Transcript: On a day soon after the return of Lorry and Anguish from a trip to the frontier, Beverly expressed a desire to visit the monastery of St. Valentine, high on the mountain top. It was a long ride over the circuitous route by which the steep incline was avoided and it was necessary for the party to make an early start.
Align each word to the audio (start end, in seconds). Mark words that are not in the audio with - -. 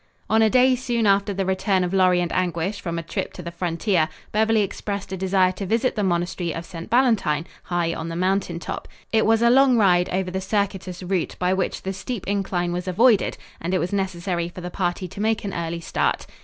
On 0.31 0.41
a 0.41 0.49
day 0.49 0.75
soon 0.75 1.05
after 1.05 1.31
the 1.31 1.45
return 1.45 1.83
of 1.83 1.93
Lorry 1.93 2.21
and 2.21 2.31
Anguish 2.31 2.81
from 2.81 2.97
a 2.97 3.03
trip 3.03 3.33
to 3.33 3.43
the 3.43 3.51
frontier, 3.51 4.09
Beverly 4.31 4.63
expressed 4.63 5.11
a 5.11 5.15
desire 5.15 5.51
to 5.51 5.65
visit 5.67 5.95
the 5.95 6.01
monastery 6.03 6.55
of 6.55 6.65
St. 6.65 6.89
Valentine, 6.89 7.45
high 7.65 7.93
on 7.93 8.09
the 8.09 8.15
mountain 8.15 8.57
top. 8.57 8.87
It 9.11 9.27
was 9.27 9.43
a 9.43 9.51
long 9.51 9.77
ride 9.77 10.09
over 10.09 10.31
the 10.31 10.41
circuitous 10.41 11.03
route 11.03 11.35
by 11.37 11.53
which 11.53 11.83
the 11.83 11.93
steep 11.93 12.25
incline 12.25 12.73
was 12.73 12.87
avoided 12.87 13.37
and 13.61 13.75
it 13.75 13.79
was 13.79 13.93
necessary 13.93 14.49
for 14.49 14.61
the 14.61 14.71
party 14.71 15.07
to 15.07 15.21
make 15.21 15.45
an 15.45 15.53
early 15.53 15.79
start. 15.81 16.25